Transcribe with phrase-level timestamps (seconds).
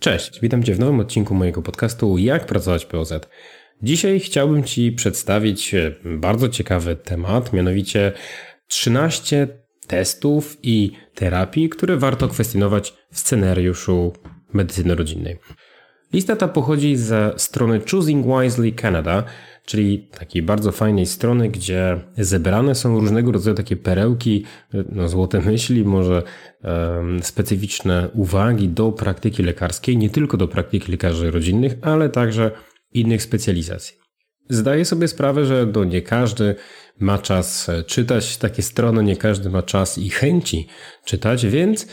[0.00, 3.12] Cześć, witam Cię w nowym odcinku mojego podcastu Jak pracować POZ.
[3.82, 8.12] Dzisiaj chciałbym Ci przedstawić e, bardzo ciekawy temat, mianowicie
[8.66, 9.48] 13
[9.86, 14.12] testów i terapii, które warto kwestionować w scenariuszu
[14.52, 15.38] medycyny rodzinnej.
[16.12, 19.24] Lista ta pochodzi ze strony Choosing Wisely Canada,
[19.64, 24.44] czyli takiej bardzo fajnej strony, gdzie zebrane są różnego rodzaju takie perełki,
[24.92, 26.22] no, złote myśli, może
[26.64, 32.50] um, specyficzne uwagi do praktyki lekarskiej, nie tylko do praktyki lekarzy rodzinnych, ale także
[32.92, 33.96] innych specjalizacji.
[34.48, 36.54] Zdaję sobie sprawę, że do nie każdy
[36.98, 40.66] ma czas czytać takie strony, nie każdy ma czas i chęci
[41.04, 41.86] czytać, więc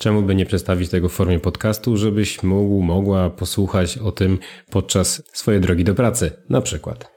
[0.00, 4.38] czemu by nie przedstawić tego w formie podcastu, żebyś mógł, mogła posłuchać o tym
[4.70, 7.12] podczas swojej drogi do pracy, na przykład.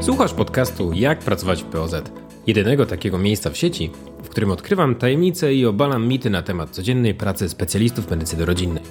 [0.00, 1.94] Słuchasz podcastu Jak pracować w POZ,
[2.46, 3.90] jedynego takiego miejsca w sieci,
[4.22, 8.82] w którym odkrywam tajemnice i obalam mity na temat codziennej pracy specjalistów medycyny rodzinnej.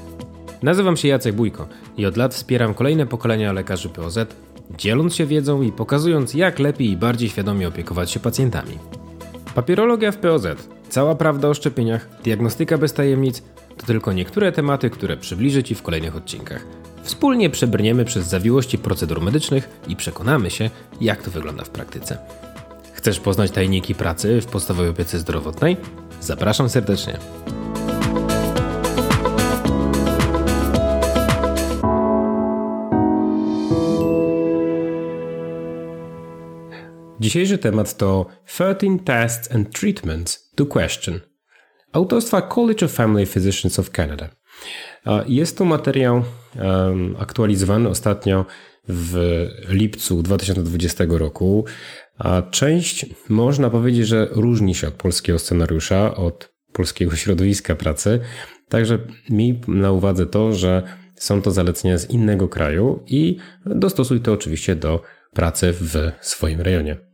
[0.63, 4.19] Nazywam się Jacek Bójko i od lat wspieram kolejne pokolenia lekarzy POZ,
[4.77, 8.77] dzieląc się wiedzą i pokazując, jak lepiej i bardziej świadomie opiekować się pacjentami.
[9.55, 10.47] Papierologia w POZ,
[10.89, 13.43] cała prawda o szczepieniach, diagnostyka bez tajemnic
[13.77, 16.65] to tylko niektóre tematy, które przybliżę Ci w kolejnych odcinkach.
[17.03, 20.69] Wspólnie przebrniemy przez zawiłości procedur medycznych i przekonamy się,
[21.01, 22.17] jak to wygląda w praktyce.
[22.93, 25.77] Chcesz poznać tajniki pracy w podstawowej opiece zdrowotnej?
[26.21, 27.19] Zapraszam serdecznie.
[37.19, 41.19] Dzisiejszy temat to 13 Tests and Treatments to Question
[41.91, 44.29] autorstwa College of Family Physicians of Canada.
[45.27, 46.23] Jest to materiał
[47.19, 48.45] aktualizowany ostatnio
[48.89, 51.65] w lipcu 2020 roku.
[52.17, 58.19] A część można powiedzieć, że różni się od polskiego scenariusza, od polskiego środowiska pracy.
[58.69, 58.99] Także
[59.29, 60.83] mi na uwadze to, że
[61.15, 65.01] są to zalecenia z innego kraju i dostosuj to oczywiście do
[65.33, 67.06] pracy w swoim rejonie.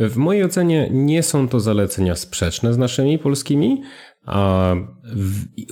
[0.00, 3.82] W mojej ocenie nie są to zalecenia sprzeczne z naszymi polskimi,
[4.26, 4.74] a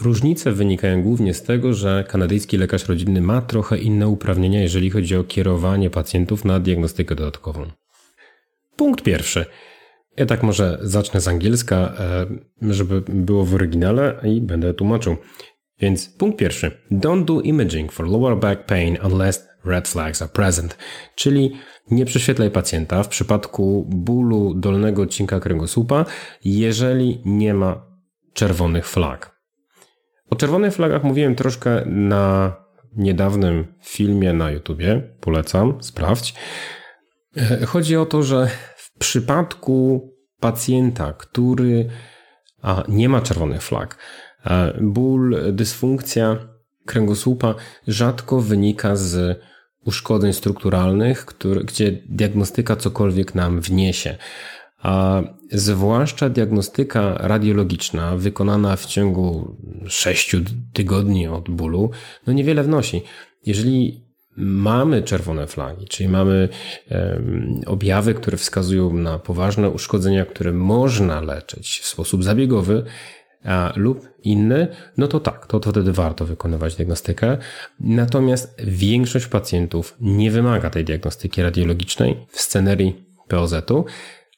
[0.03, 5.17] różnice wynikają głównie z tego, że kanadyjski lekarz rodzinny ma trochę inne uprawnienia, jeżeli chodzi
[5.17, 7.67] o kierowanie pacjentów na diagnostykę dodatkową.
[8.77, 9.47] Punkt pierwszy.
[10.17, 12.27] Ja tak może zacznę z angielska, e,
[12.75, 15.17] żeby było w oryginale i będę tłumaczył.
[15.81, 16.71] Więc punkt pierwszy.
[16.93, 20.79] Don't do imaging for lower back pain unless red flags are present.
[21.15, 21.53] Czyli
[21.91, 26.05] nie prześwietlaj pacjenta w przypadku bólu dolnego odcinka kręgosłupa,
[26.45, 27.87] jeżeli nie ma
[28.33, 29.37] czerwonych flag.
[30.31, 32.57] O czerwonych flagach mówiłem troszkę na
[32.97, 35.03] niedawnym filmie na YouTubie.
[35.21, 36.35] Polecam, sprawdź.
[37.37, 40.09] E, chodzi o to, że w przypadku
[40.41, 41.89] pacjenta, który
[42.89, 43.99] nie ma czerwonych flag,
[44.81, 46.37] ból, dysfunkcja
[46.87, 47.55] kręgosłupa
[47.87, 49.41] rzadko wynika z
[49.87, 54.17] uszkodzeń strukturalnych, który, gdzie diagnostyka cokolwiek nam wniesie.
[54.83, 60.37] A zwłaszcza diagnostyka radiologiczna wykonana w ciągu 6
[60.73, 61.91] tygodni od bólu,
[62.27, 63.03] no niewiele wnosi.
[63.47, 66.49] Jeżeli mamy czerwone flagi, czyli mamy
[67.67, 72.85] objawy, które wskazują na poważne uszkodzenia, które można leczyć w sposób zabiegowy,
[73.77, 77.39] lub inny, no to tak, to, to wtedy warto wykonywać diagnostykę.
[77.81, 83.85] Natomiast większość pacjentów nie wymaga tej diagnostyki radiologicznej w scenerii POZ-u,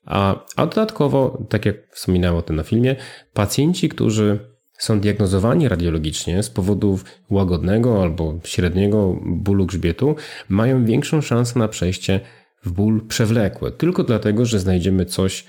[0.05, 2.97] a, a dodatkowo, tak jak wspominałem o tym na filmie,
[3.33, 4.39] pacjenci, którzy
[4.79, 10.17] są diagnozowani radiologicznie z powodów łagodnego albo średniego bólu grzbietu,
[10.49, 12.21] mają większą szansę na przejście
[12.65, 15.45] w ból przewlekły, tylko dlatego, że znajdziemy coś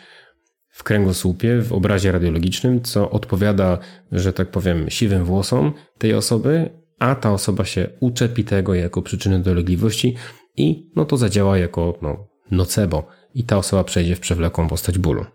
[0.80, 3.78] w kręgosłupie, w obrazie radiologicznym, co odpowiada,
[4.12, 6.70] że tak powiem, siwym włosom tej osoby,
[7.00, 10.16] a ta osoba się uczepi tego jako przyczyny dolegliwości
[10.58, 15.26] i no to zadziała jako no, nocebo i ta osoba przejdzie w przewlekłą postać bólu.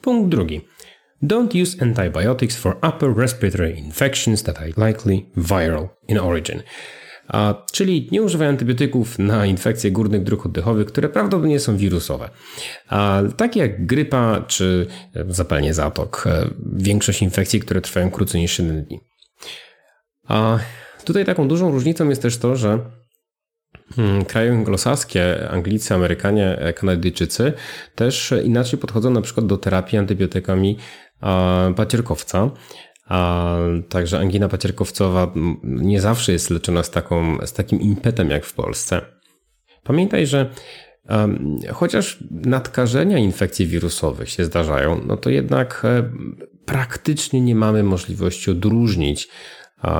[0.00, 0.60] Punkt drugi.
[1.22, 6.62] Don't use antibiotics for upper respiratory infections that are likely viral in origin.
[7.28, 12.30] A, czyli nie używaj antybiotyków na infekcje górnych dróg oddechowych, które prawdopodobnie są wirusowe.
[12.88, 16.24] A, takie jak grypa czy e, zapalenie zatok.
[16.26, 19.00] E, większość infekcji, które trwają krócej niż 7 dni.
[20.28, 20.58] A
[21.04, 22.78] tutaj taką dużą różnicą jest też to, że
[23.96, 27.52] hmm, kraje anglosaskie, Anglicy, Amerykanie, e, Kanadyjczycy
[27.94, 30.78] też inaczej podchodzą na przykład do terapii antybiotykami
[31.76, 32.50] pacierkowca.
[33.04, 33.56] A
[33.88, 35.32] także angina pacierkowcowa
[35.64, 39.00] nie zawsze jest leczona z, taką, z takim impetem jak w Polsce.
[39.82, 40.50] Pamiętaj, że
[41.08, 46.10] um, chociaż nadkażenia infekcji wirusowych się zdarzają, no to jednak e,
[46.64, 49.28] praktycznie nie mamy możliwości odróżnić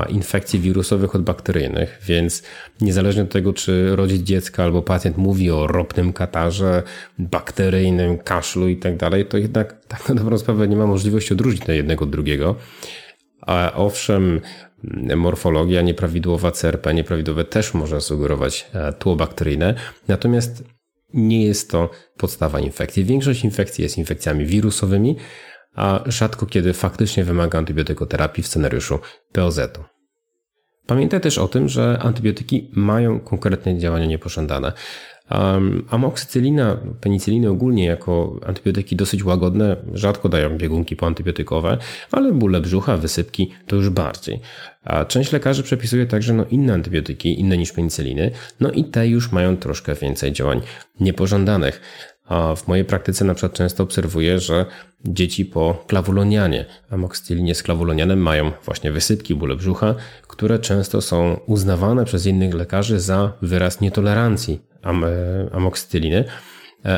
[0.09, 2.43] infekcji wirusowych od bakteryjnych, więc
[2.81, 6.83] niezależnie od tego, czy rodzic dziecka albo pacjent mówi o ropnym katarze,
[7.19, 11.69] bakteryjnym kaszlu i tak dalej, to jednak tak na dobrą sprawę nie ma możliwości odróżnić
[11.69, 12.55] jednego od drugiego.
[13.41, 14.41] A owszem,
[15.17, 19.75] morfologia nieprawidłowa CRP, nieprawidłowe też może sugerować e, tło bakteryjne,
[20.09, 20.65] natomiast
[21.15, 23.05] nie jest to podstawa infekcji.
[23.05, 25.17] Większość infekcji jest infekcjami wirusowymi,
[25.75, 28.99] a rzadko kiedy faktycznie wymaga antybiotykoterapii w scenariuszu
[29.32, 29.85] POZ-u.
[30.87, 34.73] Pamiętaj też o tym, że antybiotyki mają konkretne działania niepożądane.
[35.31, 41.79] Um, amoksycylina, penicyliny ogólnie jako antybiotyki dosyć łagodne, rzadko dają biegunki poantybiotykowe,
[42.11, 44.41] ale bóle brzucha, wysypki to już bardziej.
[44.85, 48.31] A część lekarzy przepisuje także no, inne antybiotyki, inne niż penicyliny,
[48.61, 50.61] no i te już mają troszkę więcej działań
[51.00, 51.81] niepożądanych.
[52.25, 54.67] A w mojej praktyce na przykład często obserwuję, że
[55.05, 59.94] dzieci po klawulonianie, amoksycylinie z klawulonianem mają właśnie wysypki, bóle brzucha,
[60.29, 65.05] które często są uznawane przez innych lekarzy za wyraz nietolerancji am
[65.53, 66.25] amoksycyliny,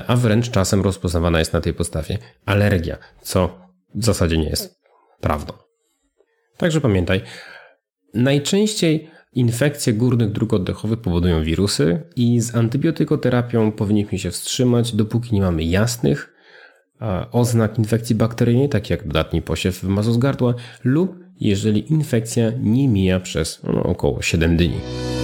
[0.06, 3.58] a wręcz czasem rozpoznawana jest na tej podstawie alergia, co
[3.94, 4.80] w zasadzie nie jest
[5.20, 5.52] prawdą.
[6.56, 7.22] Także pamiętaj,
[8.14, 15.40] najczęściej Infekcje górnych dróg oddechowych powodują wirusy i z antybiotykoterapią powinniśmy się wstrzymać, dopóki nie
[15.40, 16.32] mamy jasnych
[17.32, 20.54] oznak infekcji bakteryjnej, tak jak dodatni posiew mazu z gardła,
[20.84, 25.15] lub jeżeli infekcja nie mija przez no, około 7 dni.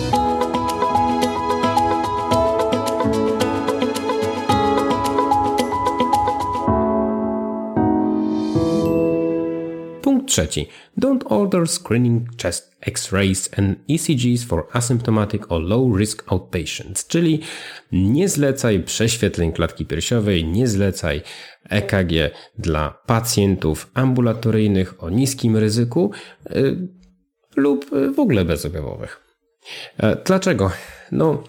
[10.32, 10.68] Trzeci.
[10.98, 17.40] Don't order screening chest X-rays and ECGs for asymptomatic or low risk outpatients, czyli
[17.92, 21.22] nie zlecaj prześwietleń klatki piersiowej, nie zlecaj
[21.68, 22.12] EKG
[22.58, 26.10] dla pacjentów ambulatoryjnych o niskim ryzyku
[26.50, 26.88] yy,
[27.56, 29.20] lub w ogóle bezobjawowych.
[30.02, 30.70] Yy, dlaczego?
[31.12, 31.42] No,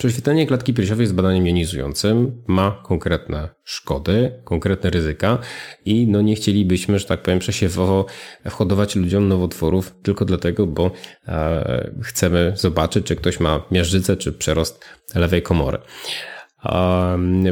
[0.00, 5.38] Prześwietlenie klatki piersiowej jest badaniem jonizującym, ma konkretne szkody, konkretne ryzyka
[5.84, 8.06] i no nie chcielibyśmy, że tak powiem, przesiewowo
[8.44, 10.90] whodować ludziom nowotworów tylko dlatego, bo
[11.28, 15.78] e, chcemy zobaczyć, czy ktoś ma miażdżycę, czy przerost lewej komory.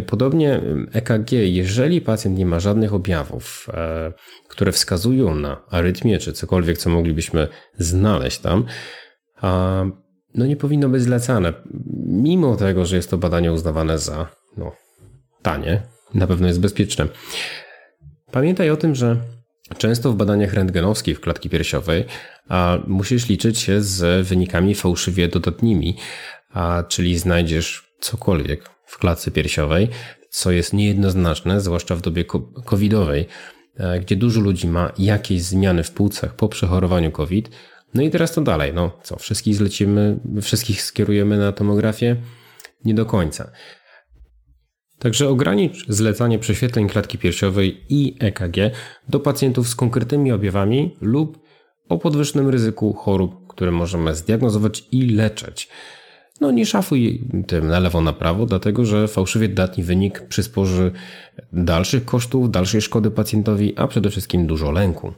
[0.06, 0.60] Podobnie
[0.92, 4.12] EKG, jeżeli pacjent nie ma żadnych objawów, e,
[4.48, 7.48] które wskazują na arytmię, czy cokolwiek, co moglibyśmy
[7.78, 8.64] znaleźć tam,
[10.38, 11.52] no nie powinno być zlecane.
[12.06, 14.72] Mimo tego, że jest to badanie uznawane za no,
[15.42, 15.82] tanie,
[16.14, 17.08] na pewno jest bezpieczne.
[18.30, 19.16] Pamiętaj o tym, że
[19.78, 22.04] często w badaniach rentgenowskich w klatki piersiowej
[22.48, 25.96] a, musisz liczyć się z wynikami fałszywie dodatnimi,
[26.52, 29.88] a, czyli znajdziesz cokolwiek w klatce piersiowej,
[30.30, 32.24] co jest niejednoznaczne, zwłaszcza w dobie
[32.64, 33.26] covidowej,
[33.76, 37.50] e, gdzie dużo ludzi ma jakieś zmiany w płucach po przechorowaniu COVID,
[37.94, 38.74] no i teraz to dalej.
[38.74, 42.16] No co, wszystkich zlecimy, wszystkich skierujemy na tomografię?
[42.84, 43.50] Nie do końca.
[44.98, 48.56] Także ogranicz zlecanie prześwietleń klatki piersiowej i EKG
[49.08, 51.38] do pacjentów z konkretnymi objawami lub
[51.88, 55.68] o podwyższonym ryzyku chorób, które możemy zdiagnozować i leczyć.
[56.40, 60.90] No nie szafuj tym na lewo, na prawo, dlatego że fałszywie datni wynik przysporzy
[61.52, 65.12] dalszych kosztów, dalszej szkody pacjentowi, a przede wszystkim dużo lęku.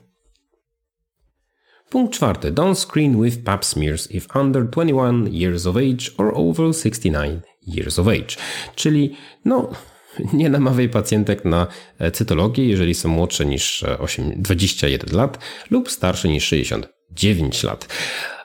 [1.91, 2.53] Punkt czwarty.
[2.53, 7.99] Don't screen with pap smears if under 21 years of age or over 69 years
[7.99, 8.37] of age.
[8.75, 9.71] Czyli no,
[10.33, 11.67] nie namawiaj pacjentek na
[12.13, 15.39] cytologię, jeżeli są młodsze niż 8, e, 21 lat
[15.71, 17.89] lub starsze niż 69 lat.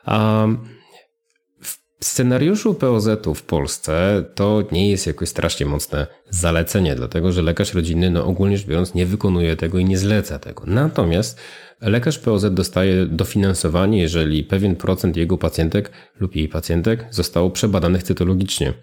[0.08, 0.75] Um,
[2.06, 8.10] scenariuszu POZ-u w Polsce to nie jest jakoś strasznie mocne zalecenie, dlatego że lekarz rodzinny,
[8.12, 10.64] no ogólnie rzecz biorąc, nie wykonuje tego i nie zleca tego.
[10.68, 11.40] Natomiast
[11.82, 18.74] lekarz POZ dostaje dofinansowanie, jeżeli pewien procent jego pacjentek lub jej pacjentek zostało przebadanych cytologicznie.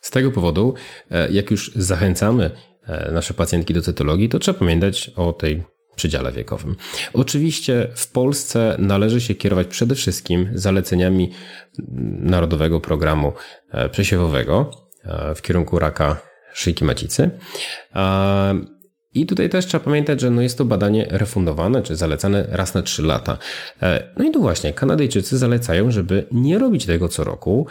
[0.00, 0.74] Z tego powodu,
[1.10, 2.50] e, jak już zachęcamy
[2.86, 5.62] e, nasze pacjentki do cytologii, to trzeba pamiętać o tej
[6.00, 6.76] przedziale wiekowym.
[7.12, 11.30] Oczywiście w Polsce należy się kierować przede wszystkim zaleceniami
[12.18, 13.32] Narodowego Programu
[13.70, 14.70] e, Przesiewowego
[15.04, 16.16] e, w kierunku raka
[16.52, 17.30] szyjki macicy.
[19.14, 22.82] I tutaj też trzeba pamiętać, że no jest to badanie refundowane, czy zalecane raz na
[22.82, 23.38] 3 lata.
[23.82, 27.66] E, no i tu właśnie Kanadyjczycy zalecają, żeby nie robić tego co roku,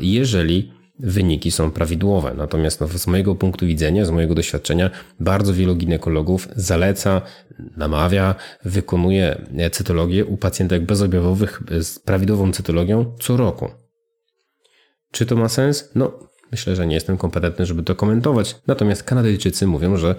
[0.00, 2.34] jeżeli wyniki są prawidłowe.
[2.36, 4.90] Natomiast no, z mojego punktu widzenia, z mojego doświadczenia,
[5.20, 7.22] bardzo wielu ginekologów zaleca,
[7.76, 13.68] namawia, wykonuje cytologię u pacjentek bezobjawowych z prawidłową cytologią co roku.
[15.10, 15.90] Czy to ma sens?
[15.94, 16.12] No,
[16.52, 18.56] myślę, że nie jestem kompetentny, żeby to komentować.
[18.66, 20.14] Natomiast Kanadyjczycy mówią, że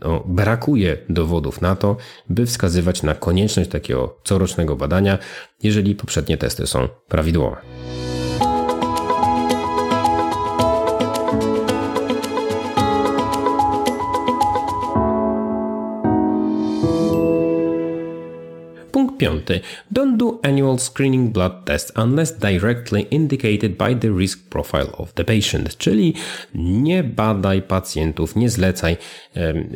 [0.00, 1.96] no, brakuje dowodów na to,
[2.28, 5.18] by wskazywać na konieczność takiego corocznego badania,
[5.62, 7.56] jeżeli poprzednie testy są prawidłowe.
[19.18, 19.60] Piąty.
[19.92, 25.24] Don't do annual screening blood tests unless directly indicated by the risk profile of the
[25.24, 25.76] patient.
[25.76, 26.14] Czyli
[26.54, 28.96] nie badaj pacjentów, nie zlecaj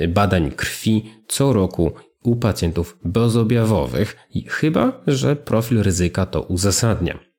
[0.09, 1.93] badań krwi co roku
[2.23, 4.17] u pacjentów bezobjawowych,
[4.47, 7.30] chyba że profil ryzyka to uzasadnia.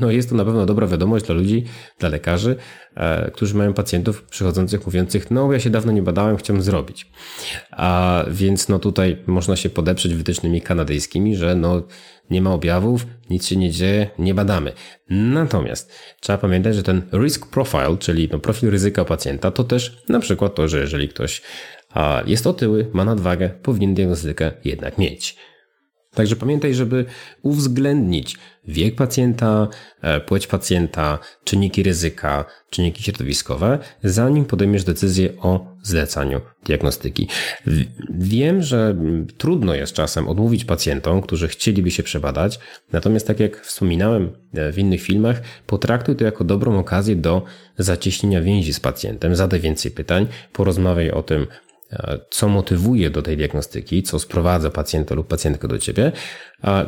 [0.00, 1.64] No jest to na pewno dobra wiadomość dla ludzi,
[1.98, 2.56] dla lekarzy,
[2.94, 7.10] e, którzy mają pacjentów przychodzących mówiących, no ja się dawno nie badałem, chciałem zrobić.
[7.70, 11.82] A więc no tutaj można się podeprzeć wytycznymi kanadyjskimi, że no
[12.30, 14.72] nie ma objawów, nic się nie dzieje, nie badamy.
[15.10, 20.20] Natomiast trzeba pamiętać, że ten risk profile, czyli no profil ryzyka pacjenta, to też na
[20.20, 21.42] przykład to, że jeżeli ktoś
[22.26, 25.36] jest otyły, ma nadwagę, powinien diagnostykę jednak mieć.
[26.18, 27.04] Także pamiętaj, żeby
[27.42, 28.36] uwzględnić
[28.68, 29.68] wiek pacjenta,
[30.02, 37.28] e, płeć pacjenta, czynniki ryzyka, czynniki środowiskowe, zanim podejmiesz decyzję o zlecaniu diagnostyki.
[38.10, 38.96] Wiem, że
[39.36, 42.60] trudno jest czasem odmówić pacjentom, którzy chcieliby się przebadać,
[42.92, 47.42] natomiast tak jak wspominałem e, w innych filmach, potraktuj to jako dobrą okazję do
[47.78, 51.46] zacieśnienia więzi z pacjentem, zadaj więcej pytań, porozmawiaj o tym,
[52.30, 56.12] co motywuje do tej diagnostyki, co sprowadza pacjenta lub pacjentkę do ciebie.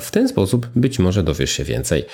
[0.00, 2.04] W ten sposób być może dowiesz się więcej.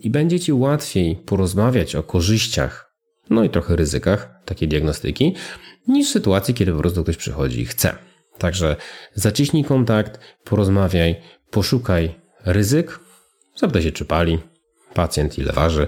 [0.00, 2.92] I będzie ci łatwiej porozmawiać o korzyściach,
[3.30, 5.34] no i trochę ryzykach takiej diagnostyki,
[5.88, 7.94] niż w sytuacji, kiedy po prostu ktoś przychodzi i chce.
[8.38, 8.76] Także
[9.14, 12.14] zaciśnij kontakt, porozmawiaj, poszukaj
[12.44, 13.00] ryzyk,
[13.56, 14.38] zapytaj się, czy pali,
[14.94, 15.86] pacjent, ile waży,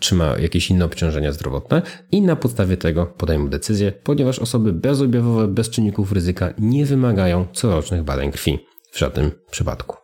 [0.00, 1.82] czy ma jakieś inne obciążenia zdrowotne
[2.12, 8.02] i na podstawie tego podejmą decyzję, ponieważ osoby bezobjawowe, bez czynników ryzyka nie wymagają corocznych
[8.02, 10.01] badań krwi w żadnym przypadku.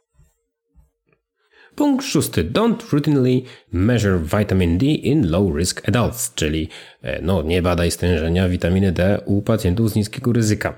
[1.79, 2.45] Punkt szósty.
[2.45, 3.43] Don't routinely
[3.73, 6.69] measure vitamin D in low risk adults, czyli
[7.03, 10.77] e, no, nie badaj stężenia witaminy D u pacjentów z niskiego ryzyka.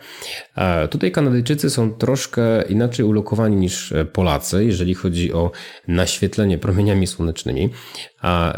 [0.91, 5.51] Tutaj Kanadyjczycy są troszkę inaczej ulokowani niż e, Polacy, jeżeli chodzi o
[5.89, 7.71] naświetlenie promieniami słonecznymi.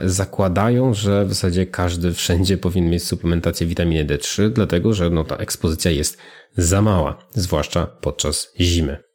[0.04, 5.36] Zakładają, że w zasadzie każdy wszędzie powinien mieć suplementację witaminy D3, dlatego że no, ta
[5.36, 6.18] ekspozycja jest
[6.56, 9.11] za mała, zwłaszcza podczas zimy.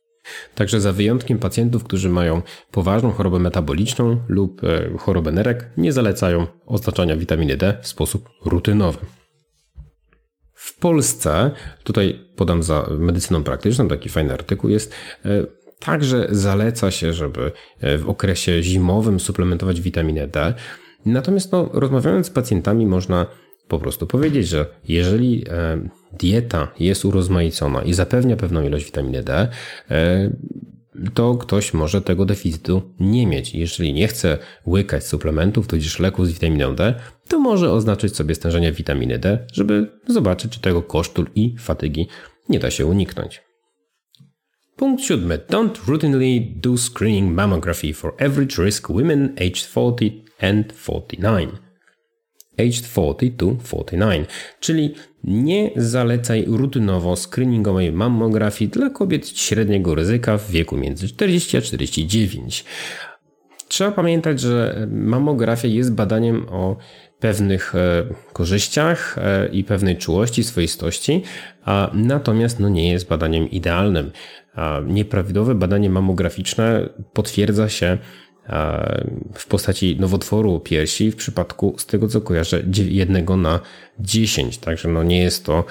[0.55, 2.41] Także za wyjątkiem pacjentów, którzy mają
[2.71, 8.99] poważną chorobę metaboliczną lub e, chorobę nerek, nie zalecają oznaczania witaminy D w sposób rutynowy.
[10.53, 11.51] W Polsce,
[11.83, 14.93] tutaj podam za medycyną praktyczną, taki fajny artykuł jest,
[15.25, 15.29] e,
[15.79, 20.53] także zaleca się, żeby e, w okresie zimowym suplementować witaminę D.
[21.05, 23.25] Natomiast no, rozmawiając z pacjentami można
[23.67, 29.47] po prostu powiedzieć, że jeżeli e, dieta jest urozmaicona i zapewnia pewną ilość witaminy D,
[29.91, 30.29] e,
[31.13, 33.55] to ktoś może tego deficytu nie mieć.
[33.55, 36.95] Jeżeli nie chce łykać suplementów, tudzież leków z witaminą D,
[37.27, 42.07] to może oznaczyć sobie stężenie witaminy D, żeby zobaczyć, czy tego kosztu i fatygi
[42.49, 43.41] nie da się uniknąć.
[44.75, 45.39] Punkt siódmy.
[45.49, 51.66] Don't routinely do screening mammography for average risk women aged 40 and 49
[52.59, 60.51] aged 40 to 49, czyli nie zalecaj rutynowo screeningowej mammografii dla kobiet średniego ryzyka w
[60.51, 62.65] wieku między 40 a 49.
[63.67, 66.77] Trzeba pamiętać, że mammografia jest badaniem o
[67.19, 71.23] pewnych e, korzyściach e, i pewnej czułości, swoistości,
[71.65, 74.11] a natomiast no nie jest badaniem idealnym.
[74.85, 77.97] Nieprawidłowe badanie mammograficzne potwierdza się
[79.33, 83.59] w postaci nowotworu piersi w przypadku, z tego co kojarzę, jednego na
[83.99, 84.57] 10.
[84.57, 85.65] Także no nie jest to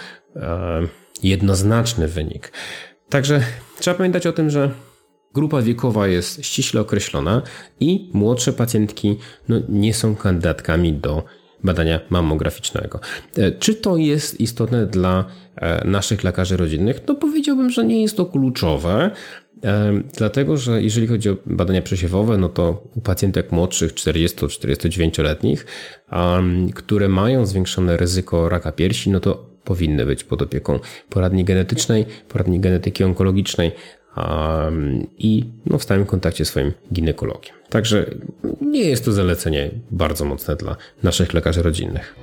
[1.23, 2.53] jednoznaczny wynik.
[3.09, 3.41] Także
[3.79, 4.71] trzeba pamiętać o tym, że
[5.35, 7.43] grupa wiekowa jest ściśle określona
[7.81, 9.19] i młodsze pacjentki
[9.49, 11.25] no, nie są kandydatkami do
[11.65, 13.01] badania mammograficznego.
[13.37, 15.25] E, czy to jest istotne dla
[15.57, 17.01] e, naszych lekarzy rodzinnych?
[17.09, 19.11] No powiedziałbym, że nie jest to kluczowe,
[20.17, 25.67] Dlatego, że jeżeli chodzi o badania przesiewowe, no to u pacjentek młodszych 40-49-letnich,
[26.75, 32.61] które mają zwiększone ryzyko raka piersi, no to powinny być pod opieką poradni genetycznej, poradni
[32.61, 33.73] genetyki onkologicznej
[35.19, 37.55] i no, w stałym kontakcie z swoim ginekologiem.
[37.69, 38.07] Także
[38.61, 42.15] nie jest to zalecenie bardzo mocne dla naszych lekarzy rodzinnych.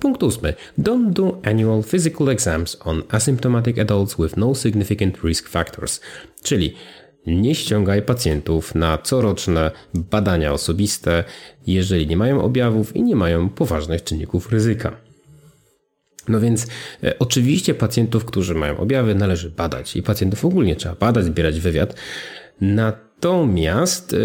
[0.00, 0.54] Punkt ósmy.
[0.78, 6.00] Don't do annual physical exams on asymptomatic adults with no significant risk factors.
[6.42, 6.74] Czyli
[7.26, 11.24] nie ściągaj pacjentów na coroczne badania osobiste,
[11.66, 14.96] jeżeli nie mają objawów i nie mają poważnych czynników ryzyka.
[16.28, 16.66] No więc
[17.04, 21.94] e, oczywiście pacjentów, którzy mają objawy, należy badać i pacjentów ogólnie trzeba badać, zbierać wywiad.
[22.60, 24.16] Natomiast e,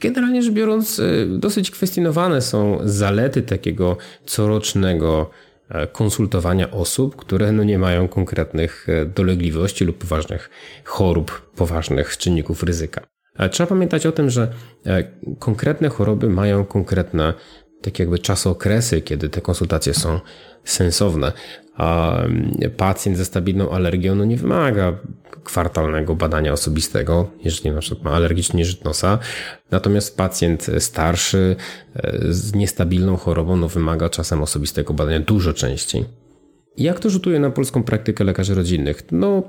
[0.00, 3.96] generalnie rzecz biorąc, e, dosyć kwestionowane są zalety takiego
[4.26, 5.30] corocznego
[5.92, 10.50] konsultowania osób, które no nie mają konkretnych dolegliwości lub poważnych
[10.84, 13.00] chorób, poważnych czynników ryzyka.
[13.50, 14.52] Trzeba pamiętać o tym, że
[15.38, 17.34] konkretne choroby mają konkretne
[17.84, 20.20] tak jakby czasokresy, kiedy te konsultacje są
[20.64, 21.32] sensowne.
[21.76, 22.18] A
[22.76, 24.98] pacjent ze stabilną alergią no nie wymaga
[25.44, 29.18] kwartalnego badania osobistego, jeżeli na przykład ma alergiczny nieżyt nosa.
[29.70, 31.56] Natomiast pacjent starszy
[31.96, 36.04] e, z niestabilną chorobą no wymaga czasem osobistego badania dużo częściej.
[36.76, 39.02] Jak to rzutuje na polską praktykę lekarzy rodzinnych?
[39.12, 39.42] No,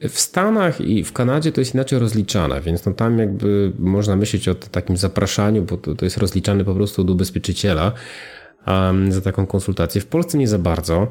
[0.00, 4.48] w Stanach i w Kanadzie to jest inaczej rozliczane, więc no tam jakby można myśleć
[4.48, 7.92] o takim zapraszaniu, bo to, to jest rozliczane po prostu od ubezpieczyciela
[8.66, 10.00] um, za taką konsultację.
[10.00, 11.08] W Polsce nie za bardzo.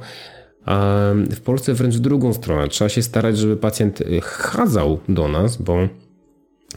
[0.68, 2.68] Um, w Polsce wręcz w drugą stronę.
[2.68, 5.88] Trzeba się starać, żeby pacjent y, chadzał do nas, bo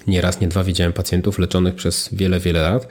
[0.06, 2.88] nie raz, nie dwa widziałem pacjentów leczonych przez wiele, wiele lat,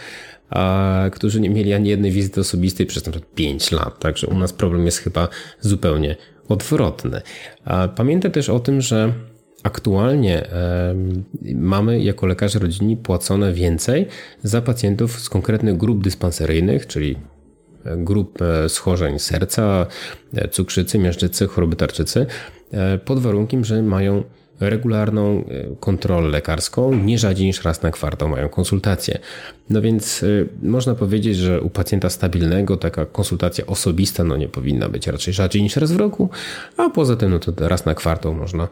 [0.50, 4.00] a, którzy nie mieli ani jednej wizyty osobistej przez na przykład 5 lat.
[4.00, 5.28] Także u nas problem jest chyba
[5.62, 6.16] zupełnie
[6.50, 7.22] odwrotny.
[7.96, 9.14] Pamiętaj też o tym, że
[9.64, 10.48] aktualnie
[11.56, 14.08] mamy jako lekarze rodzinni płacone więcej
[14.44, 17.16] za pacjentów z konkretnych grup dyspanseryjnych, czyli
[17.86, 19.86] e, grup e, schorzeń serca,
[20.34, 22.26] e, cukrzycy, miażdżycy, choroby tarczycy,
[23.06, 24.24] pod warunkiem, że mają
[24.60, 29.20] regularną e, kontrolę lekarską, nie rzadziej niż raz na kwartał mają konsultację.
[29.70, 30.28] No więc e,
[30.68, 35.62] można powiedzieć, że u pacjenta stabilnego taka konsultacja osobista no nie powinna być raczej rzadziej
[35.62, 36.30] niż raz w roku,
[36.78, 38.68] a poza tym no to raz na kwartał można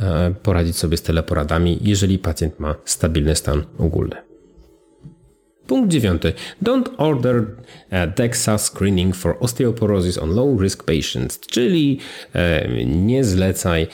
[0.00, 4.16] e, poradzić sobie z teleporadami, jeżeli pacjent ma stabilny stan ogólny.
[5.66, 6.32] Punkt dziewiąty.
[6.62, 7.46] Don't order
[8.16, 11.98] DEXA screening for osteoporosis on low risk patients, czyli
[12.86, 13.86] nie zlecaj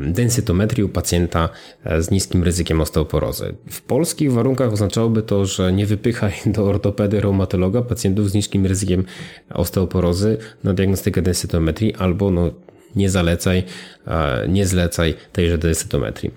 [0.00, 1.48] densytometrii u pacjenta
[1.84, 3.54] e, z niskim ryzykiem osteoporozy.
[3.70, 9.04] W polskich warunkach oznaczałoby to, że nie wypychaj do ortopedy, reumatologa pacjentów z niskim ryzykiem
[9.50, 12.50] osteoporozy na diagnostykę densytometrii albo no,
[12.96, 13.62] nie zalecaj,
[14.06, 16.30] e, nie zlecaj tejże densytometrii.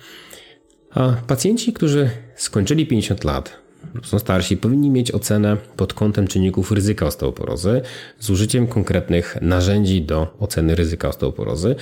[0.91, 3.57] A pacjenci, którzy skończyli 50 lat,
[4.03, 7.81] są starsi, powinni mieć ocenę pod kątem czynników ryzyka osteoporozy
[8.19, 11.75] z użyciem konkretnych narzędzi do oceny ryzyka osteoporozy.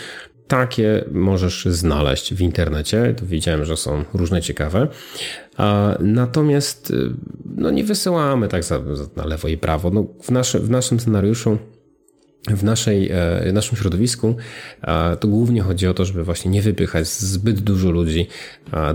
[0.47, 3.15] Takie możesz znaleźć w internecie.
[3.21, 4.87] Widziałem, że są różne ciekawe.
[5.99, 7.09] Natomiast y,
[7.55, 8.79] no nie wysyłamy tak za,
[9.15, 9.89] na lewo i prawo.
[9.89, 11.57] No w, nasze, w naszym scenariuszu
[12.47, 14.35] w naszej, e, naszym środowisku
[15.19, 18.27] to głównie chodzi o to, żeby właśnie nie wypychać zbyt dużo ludzi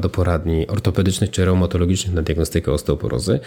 [0.00, 3.40] do poradni ortopedycznych czy reumatologicznych na diagnostykę osteoporozy.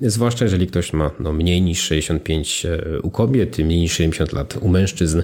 [0.00, 4.58] Zwłaszcza jeżeli ktoś ma no, mniej niż 65 e, u kobiet, mniej niż 70 lat
[4.60, 5.22] u mężczyzn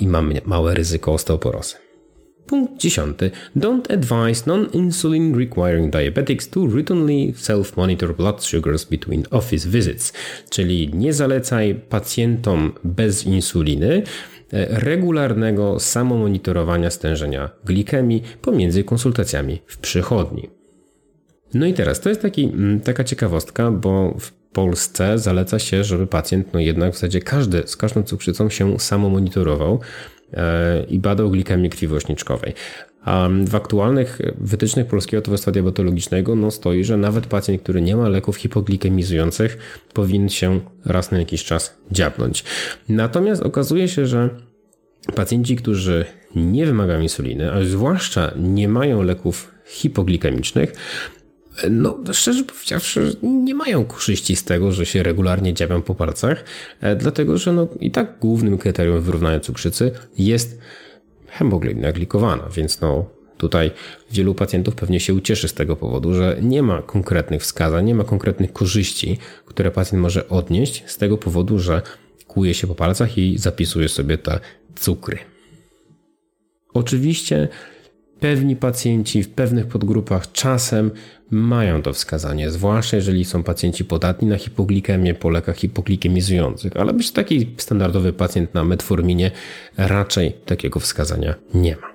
[0.00, 1.74] i ma małe ryzyko osteoporozy.
[2.46, 3.30] Punkt dziesiąty.
[3.56, 10.12] Don't advise non-insulin requiring diabetics to routinely self-monitor blood sugars between office visits,
[10.50, 14.02] czyli nie zalecaj pacjentom bez insuliny
[14.52, 20.63] e, regularnego samomonitorowania stężenia glikemii pomiędzy konsultacjami w przychodni.
[21.54, 26.06] No i teraz to jest taki, mm, taka ciekawostka, bo w Polsce zaleca się, żeby
[26.06, 29.80] pacjent no jednak w zasadzie każdy z każdą cukrzycą się samo monitorował
[30.32, 32.54] e, i badał glikemię krwiwośniczkowej.
[33.04, 38.08] A w aktualnych wytycznych Polskiego Towarzystwa Diabetologicznego no stoi, że nawet pacjent, który nie ma
[38.08, 39.58] leków hipoglikemizujących,
[39.92, 42.44] powinien się raz na jakiś czas dziabnąć.
[42.88, 44.30] Natomiast okazuje się, że
[45.14, 46.04] pacjenci, którzy
[46.36, 50.72] nie wymagają insuliny, a zwłaszcza nie mają leków hipoglikemicznych,
[51.70, 56.44] no, szczerze powiedziawszy, nie mają korzyści z tego, że się regularnie dziabią po palcach,
[56.80, 60.58] e, dlatego że no, i tak głównym kryterium wyrównania cukrzycy jest
[61.26, 63.06] hemoglobina glikowana, więc no,
[63.38, 63.70] tutaj
[64.12, 68.04] wielu pacjentów pewnie się ucieszy z tego powodu, że nie ma konkretnych wskazań, nie ma
[68.04, 71.82] konkretnych korzyści, które pacjent może odnieść z tego powodu, że
[72.26, 74.40] kłuje się po palcach i zapisuje sobie te
[74.76, 75.18] cukry.
[76.74, 77.48] Oczywiście
[78.20, 80.90] pewni pacjenci w pewnych podgrupach czasem
[81.30, 87.12] mają to wskazanie, zwłaszcza jeżeli są pacjenci podatni na hipoglikemię po lekach hipoglikemizujących, ale być
[87.12, 89.30] taki standardowy pacjent na metforminie
[89.76, 91.93] raczej takiego wskazania nie ma.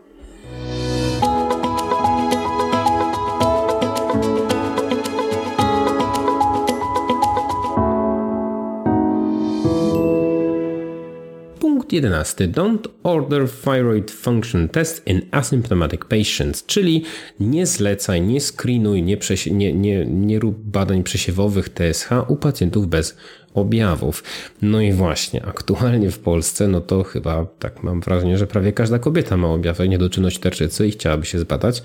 [11.89, 12.47] Punkt 11.
[12.47, 17.04] Don't order thyroid function test in asymptomatic patients, czyli
[17.39, 19.17] nie zlecaj, nie screenuj, nie,
[19.52, 23.17] nie, nie, nie rób badań przesiewowych TSH u pacjentów bez
[23.54, 24.23] objawów.
[24.62, 28.99] No i właśnie, aktualnie w Polsce, no to chyba tak mam wrażenie, że prawie każda
[28.99, 31.84] kobieta ma objawy niedoczynność tarczycy i chciałaby się zbadać.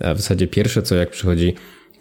[0.00, 1.54] A w zasadzie pierwsze co jak przychodzi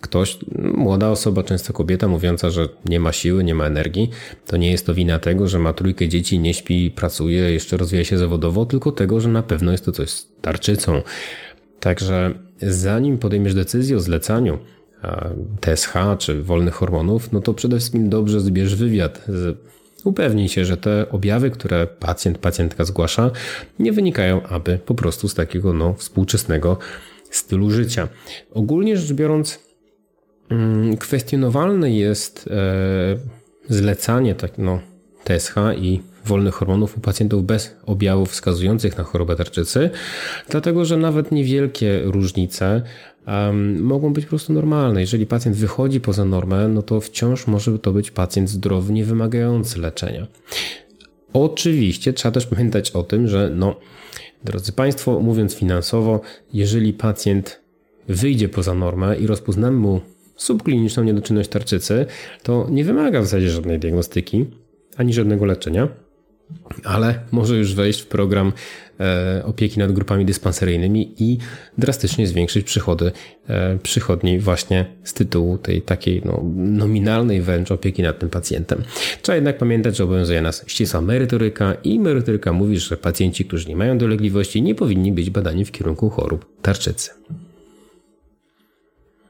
[0.05, 4.09] ktoś, młoda osoba, często kobieta, mówiąca, że nie ma siły, nie ma energii,
[4.47, 8.03] to nie jest to wina tego, że ma trójkę dzieci, nie śpi, pracuje, jeszcze rozwija
[8.03, 11.01] się zawodowo, tylko tego, że na pewno jest to coś z tarczycą.
[11.79, 14.59] Także zanim podejmiesz decyzję o zlecaniu
[15.61, 19.25] TSH czy wolnych hormonów, no to przede wszystkim dobrze zbierz wywiad.
[20.03, 23.31] Upewnij się, że te objawy, które pacjent, pacjentka zgłasza,
[23.79, 26.77] nie wynikają aby po prostu z takiego no, współczesnego
[27.31, 28.07] stylu życia.
[28.51, 29.64] Ogólnie rzecz biorąc,
[30.99, 33.17] kwestionowalne jest e,
[33.69, 34.79] zlecanie tak, no,
[35.23, 39.89] TSH i wolnych hormonów u pacjentów bez objawów wskazujących na chorobę tarczycy,
[40.49, 42.81] dlatego że nawet niewielkie różnice
[43.27, 45.01] um, mogą być po prostu normalne.
[45.01, 49.79] Jeżeli pacjent wychodzi poza normę, no to wciąż może to być pacjent zdrowy, nie wymagający
[49.79, 50.27] leczenia.
[51.33, 53.75] Oczywiście trzeba też pamiętać o tym, że no,
[54.43, 56.21] drodzy Państwo, mówiąc finansowo,
[56.53, 57.61] jeżeli pacjent
[58.07, 60.01] wyjdzie poza normę i rozpoznamy mu
[60.35, 62.05] subkliniczną niedoczynność tarczycy,
[62.43, 64.45] to nie wymaga w zasadzie żadnej diagnostyki
[64.97, 65.87] ani żadnego leczenia
[66.83, 68.53] ale może już wejść w program
[68.99, 71.37] e, opieki nad grupami dyspanseryjnymi i
[71.77, 73.11] drastycznie zwiększyć przychody
[73.47, 78.83] e, przychodni właśnie z tytułu tej takiej no, nominalnej wręcz opieki nad tym pacjentem.
[79.21, 83.75] Trzeba jednak pamiętać, że obowiązuje nas ścisła merytoryka i merytoryka mówi, że pacjenci, którzy nie
[83.75, 87.11] mają dolegliwości nie powinni być badani w kierunku chorób tarczycy.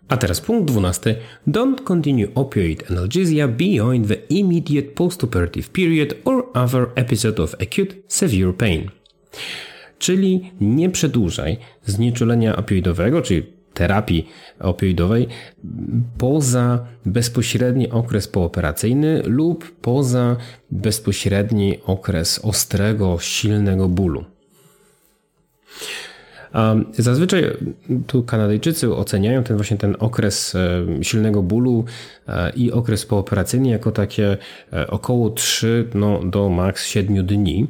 [0.07, 1.15] A teraz punkt 12.
[1.47, 8.53] Don't continue opioid analgesia beyond the immediate postoperative period or other episode of acute severe
[8.53, 8.89] pain.
[9.99, 14.27] Czyli nie przedłużaj znieczulenia opioidowego, czyli terapii
[14.59, 15.27] opioidowej
[16.17, 20.35] poza bezpośredni okres pooperacyjny lub poza
[20.71, 24.25] bezpośredni okres ostrego, silnego bólu.
[26.97, 27.57] Zazwyczaj
[28.07, 31.85] tu Kanadyjczycy oceniają ten właśnie ten okres e, silnego bólu
[32.27, 34.37] e, i okres pooperacyjny jako takie
[34.73, 37.67] e, około 3 no, do maks 7 dni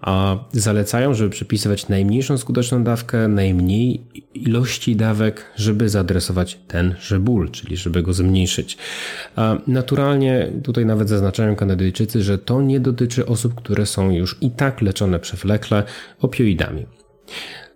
[0.00, 4.04] a zalecają, żeby przypisywać najmniejszą skuteczną dawkę, najmniej
[4.34, 8.78] ilości dawek, żeby zaadresować tenże ból, czyli żeby go zmniejszyć.
[9.66, 14.82] Naturalnie tutaj nawet zaznaczają Kanadyjczycy, że to nie dotyczy osób, które są już i tak
[14.82, 15.82] leczone przewlekle
[16.20, 16.86] opioidami.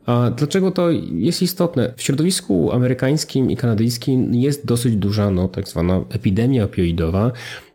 [0.07, 1.93] A dlaczego to jest istotne?
[1.97, 7.33] W środowisku amerykańskim i kanadyjskim jest dosyć duża, no, tak zwana epidemia opioidowa.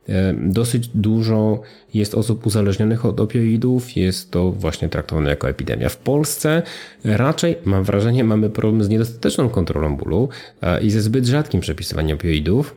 [0.09, 1.61] E, dosyć dużo
[1.93, 5.89] jest osób uzależnionych od opioidów, jest to właśnie traktowane jako epidemia.
[5.89, 6.61] W Polsce
[7.03, 10.29] raczej, mam wrażenie, mamy problem z niedostateczną kontrolą bólu
[10.81, 12.75] i ze zbyt rzadkim przepisywaniem opioidów.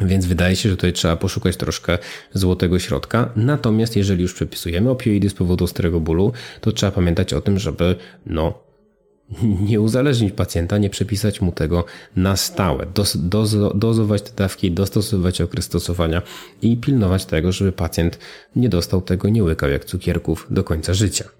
[0.00, 1.98] Więc wydaje się, że tutaj trzeba poszukać troszkę
[2.34, 3.32] złotego środka.
[3.36, 7.96] Natomiast jeżeli już przepisujemy opioidy z powodu ostrego bólu, to trzeba pamiętać o tym, żeby
[8.26, 8.70] no,
[9.42, 11.84] nie uzależnić pacjenta, nie przepisać mu tego
[12.16, 12.86] na stałe.
[12.94, 16.22] Doz, doz, dozować te dawki, dostosowywać okres stosowania
[16.62, 18.18] i pilnować tego, żeby pacjent
[18.56, 21.39] nie dostał tego, nie łykał jak cukierków do końca życia.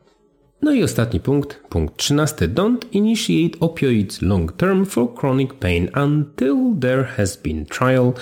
[0.62, 2.48] No i ostatni punkt, punkt 13.
[2.48, 8.12] Don't initiate opioids long term for chronic pain until there has been trial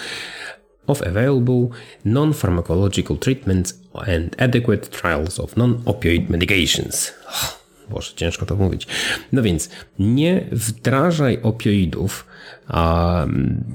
[0.87, 1.69] of available
[2.05, 7.13] non-pharmacological treatments and adequate trials of non-opioid medications.
[7.27, 7.59] Oh,
[7.91, 8.87] Boże, ciężko to mówić.
[9.33, 12.27] No więc nie wdrażaj opioidów
[12.69, 13.27] a,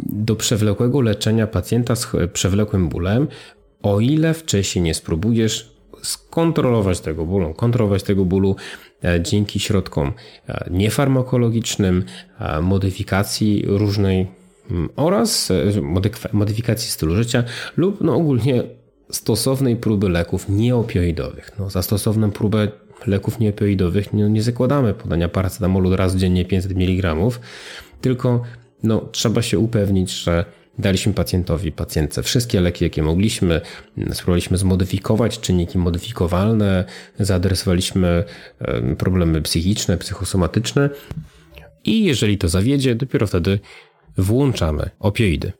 [0.05, 3.27] do przewlekłego leczenia pacjenta z przewlekłym bólem,
[3.83, 5.72] o ile wcześniej nie spróbujesz
[6.03, 8.55] skontrolować tego bólu, kontrolować tego bólu
[9.03, 10.13] e, dzięki środkom
[10.47, 12.03] e, niefarmakologicznym,
[12.39, 14.27] e, modyfikacji różnej
[14.71, 15.51] mm, oraz
[16.33, 17.43] modyfikacji stylu życia
[17.77, 18.63] lub no ogólnie
[19.11, 21.51] stosownej próby leków nieopioidowych.
[21.59, 22.67] No, za stosowną próbę
[23.07, 27.15] leków nieopioidowych no, nie zakładamy podania paracetamolu raz dziennie 500 mg,
[28.01, 28.41] tylko
[28.83, 30.45] no, trzeba się upewnić, że
[30.79, 33.61] Daliśmy pacjentowi, pacjentce wszystkie leki, jakie mogliśmy.
[34.11, 36.85] Spróbowaliśmy zmodyfikować czynniki modyfikowalne,
[37.19, 38.23] zaadresowaliśmy
[38.97, 40.89] problemy psychiczne, psychosomatyczne
[41.83, 43.59] i jeżeli to zawiedzie, dopiero wtedy
[44.17, 45.51] włączamy opioidy.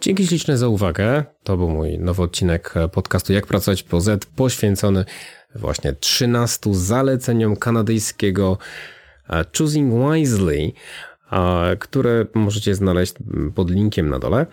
[0.00, 1.24] Dzięki śliczne za uwagę.
[1.42, 5.04] To był mój nowy odcinek podcastu Jak pracować po Z, poświęcony
[5.54, 8.58] właśnie 13 zaleceniom kanadyjskiego
[9.58, 10.72] Choosing Wisely,
[11.78, 13.14] które możecie znaleźć
[13.54, 14.46] pod linkiem na dole.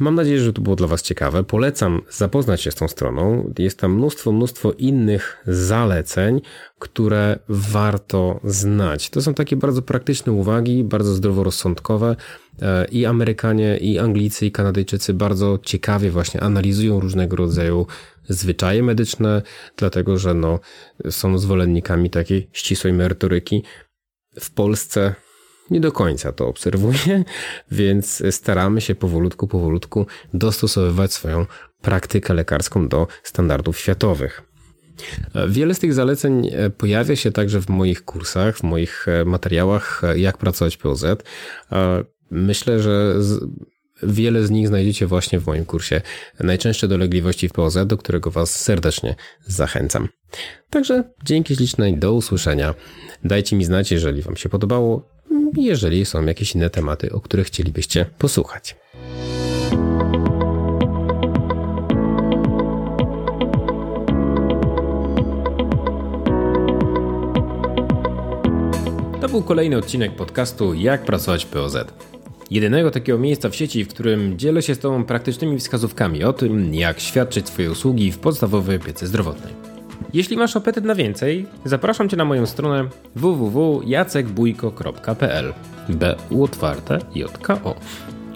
[0.00, 1.44] Mam nadzieję, że to było dla Was ciekawe.
[1.44, 3.52] Polecam zapoznać się z tą stroną.
[3.58, 6.40] Jest tam mnóstwo, mnóstwo innych zaleceń,
[6.78, 9.10] które warto znać.
[9.10, 12.16] To są takie bardzo praktyczne uwagi, bardzo zdroworozsądkowe
[12.62, 17.86] e, i Amerykanie, i Anglicy, i Kanadyjczycy bardzo ciekawie właśnie analizują różnego rodzaju
[18.28, 19.42] zwyczaje medyczne,
[19.76, 20.60] dlatego że no,
[21.10, 23.62] są zwolennikami takiej ścisłej merytoryki.
[24.40, 25.14] W Polsce
[25.70, 27.24] nie do końca to obserwuję,
[27.70, 31.46] więc staramy się powolutku, powolutku dostosowywać swoją
[31.82, 34.48] praktykę lekarską do standardów światowych.
[35.48, 40.04] Wiele z tych zaleceń e, pojawia się także w moich kursach, w moich e, materiałach,
[40.04, 41.04] e, jak pracować POZ.
[42.30, 43.14] Myślę, że
[44.02, 46.00] wiele z nich znajdziecie właśnie w moim kursie
[46.40, 49.14] Najczęstsze dolegliwości w POZ, do którego Was serdecznie
[49.46, 50.08] zachęcam.
[50.70, 52.74] Także dzięki ślicznej, do usłyszenia.
[53.24, 55.08] Dajcie mi znać, jeżeli Wam się podobało
[55.64, 58.76] jeżeli są jakieś inne tematy, o których chcielibyście posłuchać.
[69.20, 71.76] To był kolejny odcinek podcastu Jak pracować w POZ.
[72.50, 76.74] Jedynego takiego miejsca w sieci, w którym dzielę się z Tobą praktycznymi wskazówkami o tym,
[76.74, 79.67] jak świadczyć swoje usługi w podstawowej opiece zdrowotnej.
[80.14, 85.52] Jeśli masz apetyt na więcej, zapraszam Cię na moją stronę www.jacekbójko.pl
[85.88, 87.74] B otwarte J-K-O.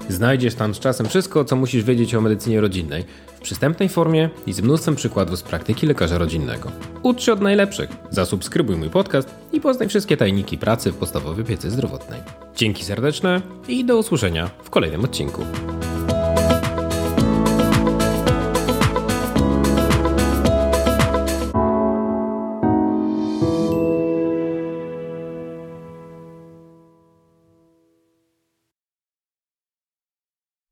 [0.08, 3.04] Znajdziesz tam z czasem wszystko, co musisz wiedzieć o medycynie rodzinnej
[3.36, 6.70] w przystępnej formie i z mnóstwem przykładów z praktyki lekarza rodzinnego.
[7.02, 11.70] Ucz się od najlepszych, zasubskrybuj mój podcast i poznaj wszystkie tajniki pracy w podstawowej piecy
[11.70, 12.20] zdrowotnej.
[12.56, 15.42] Dzięki serdeczne i do usłyszenia w kolejnym odcinku.